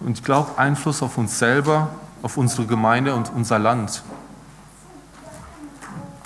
Und 0.00 0.18
ich 0.18 0.24
glaube, 0.24 0.58
Einfluss 0.58 1.00
auf 1.00 1.16
uns 1.16 1.38
selber 1.38 1.90
auf 2.22 2.38
unsere 2.38 2.66
Gemeinde 2.66 3.14
und 3.14 3.30
unser 3.32 3.60
Land. 3.60 4.02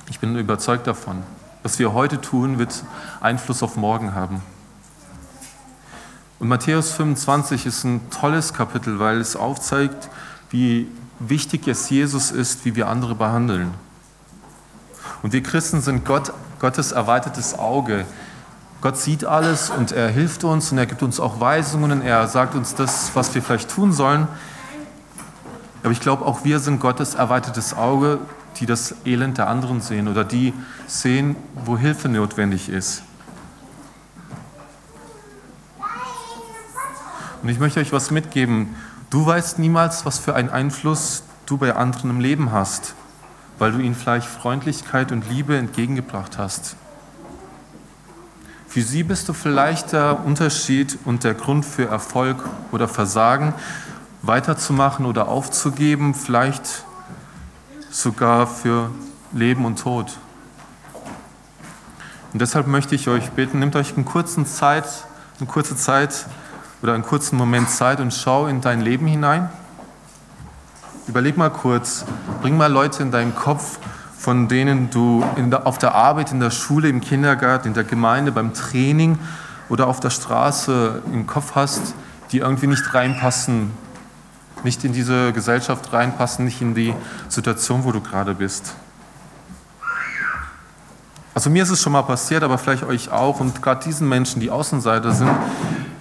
Ich 0.08 0.18
bin 0.18 0.34
überzeugt 0.38 0.86
davon. 0.86 1.24
Was 1.62 1.78
wir 1.78 1.92
heute 1.92 2.22
tun, 2.22 2.58
wird 2.58 2.84
Einfluss 3.20 3.62
auf 3.62 3.76
morgen 3.76 4.14
haben. 4.14 4.42
Und 6.38 6.48
Matthäus 6.48 6.92
25 6.92 7.66
ist 7.66 7.84
ein 7.84 8.10
tolles 8.10 8.52
Kapitel, 8.52 8.98
weil 8.98 9.20
es 9.20 9.36
aufzeigt, 9.36 10.08
wie 10.50 10.88
wichtig 11.20 11.68
es 11.68 11.90
Jesus 11.90 12.30
ist, 12.30 12.64
wie 12.64 12.74
wir 12.76 12.88
andere 12.88 13.14
behandeln. 13.14 13.72
Und 15.22 15.32
wir 15.32 15.42
Christen 15.42 15.80
sind 15.80 16.04
Gott, 16.04 16.32
Gottes 16.60 16.92
erweitertes 16.92 17.58
Auge. 17.58 18.04
Gott 18.80 18.98
sieht 18.98 19.24
alles 19.24 19.70
und 19.70 19.92
er 19.92 20.08
hilft 20.08 20.44
uns 20.44 20.70
und 20.70 20.78
er 20.78 20.86
gibt 20.86 21.02
uns 21.02 21.18
auch 21.18 21.40
Weisungen. 21.40 22.02
Er 22.02 22.28
sagt 22.28 22.54
uns 22.54 22.74
das, 22.74 23.12
was 23.14 23.34
wir 23.34 23.42
vielleicht 23.42 23.70
tun 23.70 23.92
sollen. 23.92 24.28
Aber 25.82 25.92
ich 25.92 26.00
glaube, 26.00 26.24
auch 26.24 26.44
wir 26.44 26.58
sind 26.58 26.80
Gottes 26.80 27.14
erweitertes 27.14 27.74
Auge, 27.74 28.18
die 28.56 28.66
das 28.66 28.94
Elend 29.04 29.38
der 29.38 29.48
anderen 29.48 29.80
sehen 29.80 30.08
oder 30.08 30.24
die 30.24 30.52
sehen, 30.86 31.36
wo 31.64 31.78
Hilfe 31.78 32.08
notwendig 32.08 32.68
ist. 32.68 33.02
Und 37.44 37.50
ich 37.50 37.58
möchte 37.58 37.78
euch 37.78 37.92
was 37.92 38.10
mitgeben. 38.10 38.74
Du 39.10 39.26
weißt 39.26 39.58
niemals, 39.58 40.06
was 40.06 40.18
für 40.18 40.34
einen 40.34 40.48
Einfluss 40.48 41.24
du 41.44 41.58
bei 41.58 41.76
anderen 41.76 42.08
im 42.08 42.20
Leben 42.20 42.52
hast, 42.52 42.94
weil 43.58 43.70
du 43.70 43.80
ihnen 43.80 43.94
vielleicht 43.94 44.26
Freundlichkeit 44.26 45.12
und 45.12 45.28
Liebe 45.28 45.54
entgegengebracht 45.54 46.38
hast. 46.38 46.74
Für 48.66 48.80
sie 48.80 49.02
bist 49.02 49.28
du 49.28 49.34
vielleicht 49.34 49.92
der 49.92 50.24
Unterschied 50.24 50.98
und 51.04 51.22
der 51.22 51.34
Grund 51.34 51.66
für 51.66 51.86
Erfolg 51.86 52.42
oder 52.72 52.88
Versagen, 52.88 53.52
weiterzumachen 54.22 55.04
oder 55.04 55.28
aufzugeben, 55.28 56.14
vielleicht 56.14 56.84
sogar 57.90 58.46
für 58.46 58.90
Leben 59.32 59.66
und 59.66 59.78
Tod. 59.80 60.16
Und 62.32 62.40
deshalb 62.40 62.68
möchte 62.68 62.94
ich 62.94 63.06
euch 63.06 63.32
bitten, 63.32 63.58
nehmt 63.58 63.76
euch 63.76 63.96
einen 63.96 64.06
kurzen 64.06 64.46
Zeit, 64.46 64.86
eine 65.38 65.46
kurze 65.46 65.76
Zeit 65.76 66.24
oder 66.84 66.92
einen 66.92 67.02
kurzen 67.02 67.38
Moment 67.38 67.70
Zeit 67.70 67.98
und 67.98 68.12
schau 68.12 68.46
in 68.46 68.60
dein 68.60 68.82
Leben 68.82 69.06
hinein. 69.06 69.48
Überleg 71.08 71.38
mal 71.38 71.48
kurz, 71.48 72.04
bring 72.42 72.58
mal 72.58 72.70
Leute 72.70 73.02
in 73.02 73.10
deinen 73.10 73.34
Kopf, 73.34 73.78
von 74.18 74.48
denen 74.48 74.90
du 74.90 75.24
der, 75.38 75.66
auf 75.66 75.78
der 75.78 75.94
Arbeit, 75.94 76.30
in 76.30 76.40
der 76.40 76.50
Schule, 76.50 76.90
im 76.90 77.00
Kindergarten, 77.00 77.68
in 77.68 77.74
der 77.74 77.84
Gemeinde, 77.84 78.32
beim 78.32 78.52
Training 78.52 79.18
oder 79.70 79.86
auf 79.86 80.00
der 80.00 80.10
Straße 80.10 81.00
im 81.10 81.26
Kopf 81.26 81.54
hast, 81.54 81.94
die 82.32 82.40
irgendwie 82.40 82.66
nicht 82.66 82.92
reinpassen, 82.92 83.70
nicht 84.62 84.84
in 84.84 84.92
diese 84.92 85.32
Gesellschaft 85.32 85.90
reinpassen, 85.90 86.44
nicht 86.44 86.60
in 86.60 86.74
die 86.74 86.94
Situation, 87.30 87.84
wo 87.84 87.92
du 87.92 88.02
gerade 88.02 88.34
bist. 88.34 88.74
Also 91.32 91.48
mir 91.48 91.62
ist 91.62 91.70
es 91.70 91.80
schon 91.80 91.94
mal 91.94 92.02
passiert, 92.02 92.42
aber 92.42 92.58
vielleicht 92.58 92.82
euch 92.82 93.10
auch 93.10 93.40
und 93.40 93.62
gerade 93.62 93.82
diesen 93.82 94.06
Menschen, 94.06 94.40
die 94.40 94.50
Außenseiter 94.50 95.12
sind, 95.12 95.30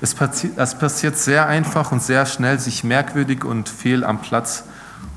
es 0.03 0.13
passiert, 0.13 0.57
es 0.57 0.75
passiert 0.75 1.17
sehr 1.17 1.47
einfach 1.47 1.93
und 1.93 2.03
sehr 2.03 2.25
schnell, 2.25 2.59
sich 2.59 2.83
merkwürdig 2.83 3.45
und 3.45 3.69
fehl 3.69 4.03
am 4.03 4.19
Platz 4.19 4.65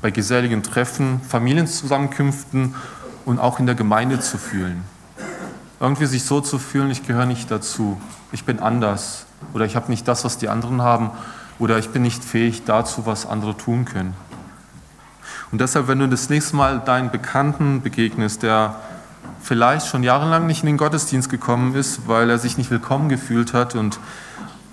bei 0.01 0.11
geselligen 0.11 0.63
Treffen, 0.63 1.19
Familienzusammenkünften 1.27 2.73
und 3.25 3.37
auch 3.37 3.59
in 3.59 3.65
der 3.65 3.75
Gemeinde 3.75 4.21
zu 4.21 4.37
fühlen. 4.37 4.85
Irgendwie 5.81 6.05
sich 6.05 6.23
so 6.23 6.39
zu 6.39 6.57
fühlen, 6.57 6.89
ich 6.89 7.05
gehöre 7.05 7.25
nicht 7.25 7.51
dazu, 7.51 7.99
ich 8.31 8.45
bin 8.45 8.59
anders 8.59 9.25
oder 9.53 9.65
ich 9.65 9.75
habe 9.75 9.91
nicht 9.91 10.07
das, 10.07 10.23
was 10.23 10.37
die 10.37 10.47
anderen 10.47 10.81
haben 10.81 11.11
oder 11.59 11.77
ich 11.77 11.89
bin 11.89 12.01
nicht 12.01 12.23
fähig 12.23 12.63
dazu, 12.63 13.05
was 13.05 13.25
andere 13.25 13.57
tun 13.57 13.83
können. 13.83 14.13
Und 15.51 15.59
deshalb, 15.59 15.89
wenn 15.89 15.99
du 15.99 16.07
das 16.07 16.29
nächste 16.29 16.55
Mal 16.55 16.79
deinen 16.79 17.11
Bekannten 17.11 17.81
begegnest, 17.81 18.41
der 18.41 18.77
vielleicht 19.41 19.87
schon 19.87 20.03
jahrelang 20.03 20.47
nicht 20.47 20.63
in 20.63 20.67
den 20.67 20.77
Gottesdienst 20.77 21.29
gekommen 21.29 21.75
ist, 21.75 22.07
weil 22.07 22.29
er 22.29 22.39
sich 22.39 22.57
nicht 22.57 22.71
willkommen 22.71 23.09
gefühlt 23.09 23.53
hat 23.53 23.75
und 23.75 23.99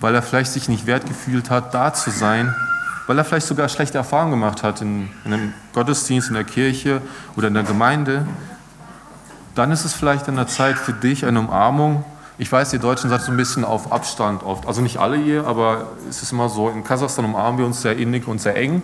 weil 0.01 0.15
er 0.15 0.21
vielleicht 0.21 0.51
sich 0.51 0.69
nicht 0.69 0.85
wert 0.85 1.05
gefühlt 1.05 1.49
hat, 1.49 1.73
da 1.73 1.93
zu 1.93 2.11
sein, 2.11 2.53
weil 3.07 3.17
er 3.17 3.25
vielleicht 3.25 3.47
sogar 3.47 3.69
schlechte 3.69 3.97
Erfahrungen 3.97 4.31
gemacht 4.31 4.63
hat 4.63 4.81
in, 4.81 5.09
in 5.25 5.33
einem 5.33 5.53
Gottesdienst, 5.73 6.29
in 6.29 6.33
der 6.33 6.43
Kirche 6.43 7.01
oder 7.35 7.47
in 7.47 7.53
der 7.53 7.63
Gemeinde, 7.63 8.27
dann 9.53 9.71
ist 9.71 9.85
es 9.85 9.93
vielleicht 9.93 10.27
an 10.27 10.35
der 10.35 10.47
Zeit 10.47 10.77
für 10.77 10.93
dich 10.93 11.25
eine 11.25 11.39
Umarmung. 11.39 12.03
Ich 12.37 12.51
weiß, 12.51 12.73
ihr 12.73 12.79
Deutschen 12.79 13.09
seid 13.09 13.21
so 13.21 13.31
ein 13.31 13.37
bisschen 13.37 13.63
auf 13.63 13.91
Abstand 13.91 14.43
oft. 14.43 14.67
Also 14.67 14.81
nicht 14.81 14.97
alle 14.97 15.15
hier, 15.15 15.47
aber 15.47 15.87
es 16.09 16.21
ist 16.21 16.33
immer 16.33 16.49
so, 16.49 16.69
in 16.69 16.83
Kasachstan 16.83 17.23
umarmen 17.23 17.59
wir 17.59 17.65
uns 17.65 17.81
sehr 17.81 17.95
innig 17.95 18.27
und 18.27 18.41
sehr 18.41 18.57
eng. 18.57 18.81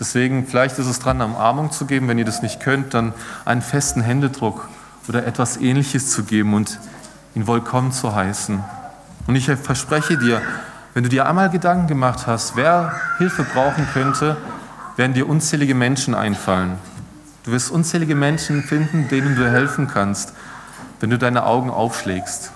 Deswegen, 0.00 0.46
vielleicht 0.46 0.78
ist 0.78 0.86
es 0.86 1.00
dran, 1.00 1.20
eine 1.20 1.34
Umarmung 1.34 1.70
zu 1.72 1.84
geben. 1.84 2.08
Wenn 2.08 2.18
ihr 2.18 2.24
das 2.24 2.40
nicht 2.40 2.60
könnt, 2.60 2.94
dann 2.94 3.12
einen 3.44 3.60
festen 3.60 4.00
Händedruck 4.00 4.68
oder 5.08 5.26
etwas 5.26 5.58
Ähnliches 5.58 6.10
zu 6.10 6.24
geben 6.24 6.54
und 6.54 6.78
ihn 7.34 7.46
willkommen 7.46 7.92
zu 7.92 8.14
heißen. 8.14 8.64
Und 9.28 9.36
ich 9.36 9.44
verspreche 9.44 10.16
dir, 10.16 10.40
wenn 10.94 11.02
du 11.02 11.10
dir 11.10 11.28
einmal 11.28 11.50
Gedanken 11.50 11.86
gemacht 11.86 12.26
hast, 12.26 12.56
wer 12.56 12.94
Hilfe 13.18 13.44
brauchen 13.44 13.86
könnte, 13.92 14.38
werden 14.96 15.12
dir 15.12 15.28
unzählige 15.28 15.74
Menschen 15.74 16.14
einfallen. 16.14 16.78
Du 17.44 17.52
wirst 17.52 17.70
unzählige 17.70 18.14
Menschen 18.14 18.62
finden, 18.62 19.06
denen 19.08 19.36
du 19.36 19.46
helfen 19.46 19.86
kannst, 19.86 20.32
wenn 21.00 21.10
du 21.10 21.18
deine 21.18 21.44
Augen 21.44 21.68
aufschlägst. 21.68 22.52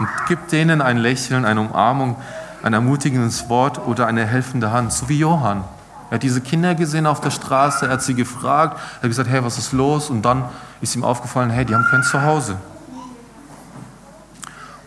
Und 0.00 0.08
gib 0.26 0.48
denen 0.48 0.82
ein 0.82 0.96
Lächeln, 0.96 1.44
eine 1.44 1.60
Umarmung, 1.60 2.16
ein 2.64 2.72
ermutigendes 2.72 3.48
Wort 3.48 3.78
oder 3.86 4.08
eine 4.08 4.26
helfende 4.26 4.72
Hand, 4.72 4.92
so 4.92 5.08
wie 5.08 5.20
Johann. 5.20 5.62
Er 6.10 6.16
hat 6.16 6.24
diese 6.24 6.40
Kinder 6.40 6.74
gesehen 6.74 7.06
auf 7.06 7.20
der 7.20 7.30
Straße, 7.30 7.86
er 7.86 7.92
hat 7.92 8.02
sie 8.02 8.14
gefragt, 8.14 8.80
er 8.98 9.02
hat 9.04 9.10
gesagt, 9.10 9.30
hey, 9.30 9.44
was 9.44 9.58
ist 9.58 9.72
los? 9.72 10.10
Und 10.10 10.22
dann 10.22 10.44
ist 10.80 10.96
ihm 10.96 11.04
aufgefallen, 11.04 11.50
hey, 11.50 11.64
die 11.64 11.74
haben 11.76 11.86
kein 11.88 12.02
Zuhause. 12.02 12.56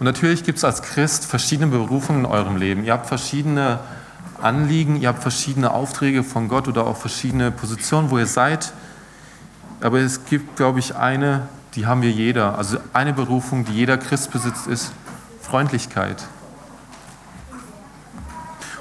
Und 0.02 0.06
natürlich 0.06 0.44
gibt 0.44 0.58
es 0.58 0.64
als 0.64 0.82
Christ 0.82 1.28
verschiedene 1.28 1.68
Berufungen 1.68 2.22
in 2.22 2.26
eurem 2.26 2.58
Leben. 2.58 2.84
Ihr 2.84 2.94
habt 2.94 3.06
verschiedene 3.06 3.78
Anliegen, 4.42 5.00
ihr 5.00 5.10
habt 5.10 5.22
verschiedene 5.22 5.70
Aufträge 5.70 6.24
von 6.24 6.48
Gott 6.48 6.68
oder 6.68 6.88
auch 6.88 6.98
verschiedene 6.98 7.52
Positionen, 7.52 8.10
wo 8.10 8.18
ihr 8.18 8.26
seid. 8.26 8.74
Aber 9.80 10.00
es 10.00 10.26
gibt, 10.26 10.56
glaube 10.56 10.80
ich, 10.80 10.96
eine, 10.96 11.48
die 11.76 11.86
haben 11.86 12.02
wir 12.02 12.10
jeder. 12.10 12.58
Also 12.58 12.80
eine 12.94 13.14
Berufung, 13.14 13.64
die 13.64 13.74
jeder 13.74 14.00
Christ 14.00 14.32
besitzt, 14.32 14.66
ist 14.66 14.92
Freundlichkeit. 15.40 16.24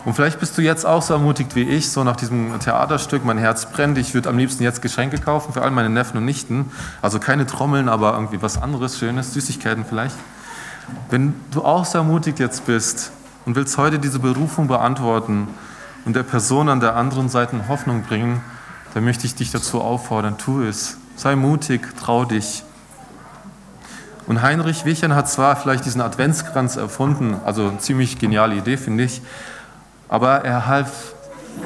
Und 0.07 0.15
vielleicht 0.15 0.41
bist 0.41 0.57
du 0.57 0.63
jetzt 0.63 0.87
auch 0.87 1.03
so 1.03 1.13
ermutigt 1.13 1.55
wie 1.55 1.65
ich, 1.65 1.91
so 1.91 2.03
nach 2.03 2.17
diesem 2.17 2.59
Theaterstück, 2.61 3.27
mein 3.27 3.37
Herz 3.37 3.71
brennt, 3.71 3.99
ich 3.99 4.15
würde 4.15 4.31
am 4.31 4.39
liebsten 4.39 4.63
jetzt 4.63 4.81
Geschenke 4.81 5.19
kaufen 5.19 5.53
für 5.53 5.61
all 5.61 5.71
meine 5.71 5.91
Neffen 5.91 6.17
und 6.17 6.25
Nichten. 6.25 6.73
Also 7.03 7.21
keine 7.21 7.47
Trommeln, 7.47 7.91
aber 7.91 8.15
irgendwie 8.15 8.41
was 8.41 8.57
anderes, 8.57 8.99
Schönes, 8.99 9.35
Süßigkeiten 9.35 9.85
vielleicht. 9.85 10.17
Wenn 11.11 11.35
du 11.51 11.65
auch 11.65 11.85
so 11.85 11.99
ermutigt 11.99 12.39
jetzt 12.39 12.67
bist 12.67 13.13
und 13.47 13.57
willst 13.57 13.77
heute 13.79 13.99
diese 13.99 14.19
Berufung 14.19 14.69
beantworten 14.69 15.49
und 16.05 16.15
der 16.15 16.23
Person 16.23 16.69
an 16.69 16.81
der 16.81 16.97
anderen 16.97 17.29
Seite 17.29 17.69
Hoffnung 17.69 18.03
bringen, 18.03 18.41
dann 18.95 19.05
möchte 19.05 19.27
ich 19.27 19.35
dich 19.35 19.51
dazu 19.51 19.81
auffordern, 19.81 20.39
tu 20.39 20.63
es. 20.63 20.97
Sei 21.17 21.37
mutig, 21.37 21.97
trau 21.99 22.25
dich. 22.25 22.65
Und 24.27 24.43
Heinrich 24.43 24.85
Wichern 24.85 25.15
hat 25.15 25.29
zwar 25.29 25.57
vielleicht 25.57 25.85
diesen 25.85 26.01
Adventskranz 26.01 26.77
erfunden, 26.77 27.37
also 27.45 27.69
eine 27.69 27.79
ziemlich 27.79 28.19
geniale 28.19 28.55
Idee, 28.55 28.77
finde 28.77 29.05
ich, 29.05 29.23
aber 30.09 30.45
er 30.45 30.67
half 30.67 31.15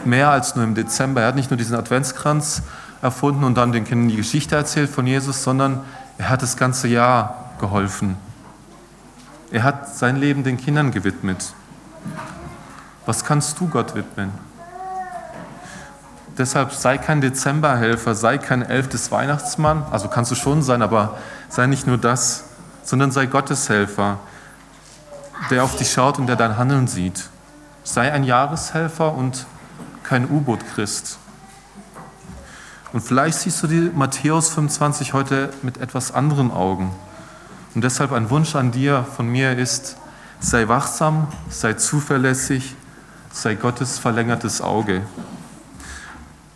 mehr 0.05 0.31
als 0.31 0.57
nur 0.57 0.65
im 0.65 0.75
Dezember. 0.75 1.23
Er 1.23 1.29
hat 1.29 1.35
nicht 1.35 1.51
nur 1.51 1.59
diesen 1.59 1.77
Adventskranz 1.77 2.63
erfunden 3.03 3.45
und 3.45 3.57
dann 3.57 3.73
den 3.73 3.85
Kindern 3.85 4.09
die 4.09 4.17
Geschichte 4.17 4.57
erzählt 4.57 4.91
von 4.91 5.07
Jesus, 5.07 5.43
sondern 5.43 5.81
er 6.19 6.31
hat 6.31 6.43
das 6.43 6.57
ganze 6.57 6.89
Jahr 6.89 7.51
geholfen. 7.61 8.17
Er 9.51 9.63
hat 9.63 9.95
sein 9.95 10.17
Leben 10.17 10.45
den 10.45 10.57
Kindern 10.57 10.91
gewidmet. 10.91 11.53
Was 13.07 13.25
kannst 13.25 13.61
du 13.61 13.69
Gott 13.69 13.95
widmen? 13.95 14.33
Deshalb 16.37 16.73
sei 16.73 16.99
kein 16.99 17.21
Dezemberhelfer, 17.21 18.15
sei 18.15 18.39
kein 18.39 18.63
elftes 18.63 19.13
Weihnachtsmann, 19.13 19.85
also 19.91 20.09
kannst 20.09 20.33
du 20.33 20.35
schon 20.35 20.63
sein, 20.63 20.83
aber 20.83 21.17
sei 21.49 21.67
nicht 21.67 21.87
nur 21.87 21.99
das, 21.99 22.45
sondern 22.83 23.13
sei 23.13 23.27
Gotteshelfer, 23.27 24.19
der 25.51 25.63
auf 25.63 25.77
dich 25.77 25.93
schaut 25.93 26.19
und 26.19 26.27
der 26.27 26.37
dein 26.37 26.57
Handeln 26.57 26.89
sieht. 26.89 27.29
Sei 27.85 28.11
ein 28.11 28.25
Jahreshelfer 28.25 29.15
und 29.15 29.47
kein 30.03 30.29
U-Boot-Christ. 30.29 31.19
Und 32.93 33.01
vielleicht 33.01 33.39
siehst 33.39 33.63
du 33.63 33.67
die 33.67 33.91
Matthäus 33.95 34.51
25 34.51 35.13
heute 35.13 35.51
mit 35.63 35.79
etwas 35.79 36.13
anderen 36.13 36.51
Augen. 36.51 36.91
Und 37.75 37.83
deshalb 37.83 38.13
ein 38.13 38.31
Wunsch 38.31 38.55
an 38.55 38.71
dir 38.71 39.05
von 39.17 39.29
mir 39.29 39.59
ist, 39.59 39.97
sei 40.41 40.69
wachsam, 40.69 41.29
sei 41.49 41.75
zuverlässig, 41.75 42.75
sei 43.33 43.55
Gottes 43.55 43.99
verlängertes 43.99 44.61
Auge. 44.61 45.03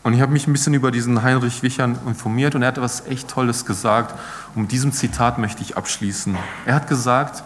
Und 0.04 0.14
ich 0.14 0.20
habe 0.20 0.32
mich 0.32 0.46
ein 0.46 0.52
bisschen 0.52 0.74
über 0.74 0.90
diesen 0.90 1.22
Heinrich 1.22 1.62
Wichern 1.62 1.98
informiert 2.06 2.54
und 2.54 2.62
er 2.62 2.68
hat 2.68 2.78
etwas 2.78 3.06
echt 3.06 3.28
Tolles 3.28 3.66
gesagt. 3.66 4.18
Und 4.54 4.62
mit 4.62 4.72
diesem 4.72 4.92
Zitat 4.92 5.38
möchte 5.38 5.62
ich 5.62 5.76
abschließen. 5.76 6.36
Er 6.66 6.76
hat 6.76 6.88
gesagt, 6.88 7.42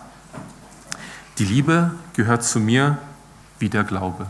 die 1.39 1.45
Liebe 1.45 1.93
gehört 2.15 2.45
zu 2.45 2.61
mir 2.61 2.99
wie 3.59 3.69
der 3.69 3.85
Glaube. 3.85 4.27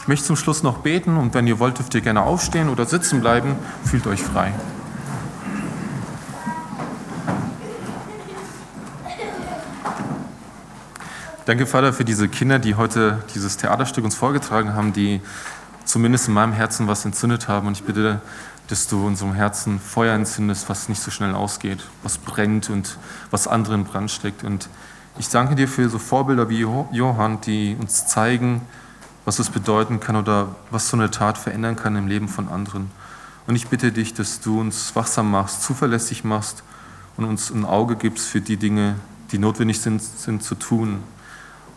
Ich 0.00 0.08
möchte 0.08 0.26
zum 0.26 0.36
Schluss 0.36 0.62
noch 0.62 0.78
beten 0.78 1.16
und 1.16 1.34
wenn 1.34 1.48
ihr 1.48 1.58
wollt, 1.58 1.78
dürft 1.78 1.94
ihr 1.94 2.00
gerne 2.00 2.22
aufstehen 2.22 2.68
oder 2.68 2.86
sitzen 2.86 3.20
bleiben. 3.20 3.56
Fühlt 3.84 4.06
euch 4.06 4.22
frei. 4.22 4.54
Danke, 11.46 11.64
Vater, 11.64 11.92
für 11.92 12.04
diese 12.04 12.28
Kinder, 12.28 12.58
die 12.58 12.74
heute 12.74 13.22
dieses 13.32 13.56
Theaterstück 13.56 14.04
uns 14.04 14.16
vorgetragen 14.16 14.74
haben, 14.74 14.92
die 14.92 15.20
zumindest 15.84 16.26
in 16.26 16.34
meinem 16.34 16.52
Herzen 16.52 16.88
was 16.88 17.04
entzündet 17.04 17.46
haben. 17.46 17.68
Und 17.68 17.74
ich 17.74 17.84
bitte, 17.84 18.20
dass 18.66 18.88
du 18.88 19.06
unserem 19.06 19.32
Herzen 19.32 19.78
Feuer 19.78 20.12
entzündest, 20.16 20.68
was 20.68 20.88
nicht 20.88 21.00
so 21.00 21.12
schnell 21.12 21.36
ausgeht, 21.36 21.84
was 22.02 22.18
brennt 22.18 22.68
und 22.68 22.98
was 23.30 23.46
anderen 23.46 23.84
Brand 23.84 24.10
steckt. 24.10 24.42
Und 24.42 24.68
ich 25.20 25.28
danke 25.28 25.54
dir 25.54 25.68
für 25.68 25.88
so 25.88 26.00
Vorbilder 26.00 26.48
wie 26.48 26.58
Johann, 26.58 27.40
die 27.42 27.76
uns 27.80 28.08
zeigen, 28.08 28.62
was 29.24 29.38
es 29.38 29.48
bedeuten 29.48 30.00
kann 30.00 30.16
oder 30.16 30.48
was 30.72 30.88
so 30.88 30.96
eine 30.96 31.12
Tat 31.12 31.38
verändern 31.38 31.76
kann 31.76 31.94
im 31.94 32.08
Leben 32.08 32.26
von 32.26 32.48
anderen. 32.48 32.90
Und 33.46 33.54
ich 33.54 33.68
bitte 33.68 33.92
dich, 33.92 34.14
dass 34.14 34.40
du 34.40 34.58
uns 34.58 34.96
wachsam 34.96 35.30
machst, 35.30 35.62
zuverlässig 35.62 36.24
machst 36.24 36.64
und 37.16 37.24
uns 37.24 37.50
ein 37.50 37.64
Auge 37.64 37.94
gibst 37.94 38.26
für 38.26 38.40
die 38.40 38.56
Dinge, 38.56 38.96
die 39.30 39.38
notwendig 39.38 39.80
sind, 39.80 40.02
sind 40.02 40.42
zu 40.42 40.56
tun. 40.56 41.04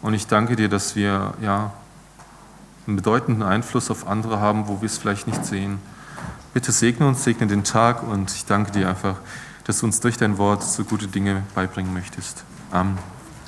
Und 0.01 0.13
ich 0.13 0.27
danke 0.27 0.55
dir, 0.55 0.69
dass 0.69 0.95
wir 0.95 1.33
ja, 1.41 1.71
einen 2.87 2.95
bedeutenden 2.95 3.43
Einfluss 3.43 3.91
auf 3.91 4.07
andere 4.07 4.39
haben, 4.39 4.67
wo 4.67 4.81
wir 4.81 4.87
es 4.87 4.97
vielleicht 4.97 5.27
nicht 5.27 5.45
sehen. 5.45 5.79
Bitte 6.53 6.71
segne 6.71 7.07
uns, 7.07 7.23
segne 7.23 7.47
den 7.47 7.63
Tag 7.63 8.03
und 8.03 8.31
ich 8.31 8.45
danke 8.45 8.71
dir 8.71 8.89
einfach, 8.89 9.17
dass 9.65 9.79
du 9.79 9.85
uns 9.85 9.99
durch 9.99 10.17
dein 10.17 10.37
Wort 10.37 10.63
so 10.63 10.83
gute 10.83 11.07
Dinge 11.07 11.43
beibringen 11.53 11.93
möchtest. 11.93 12.43
Amen. 12.71 12.97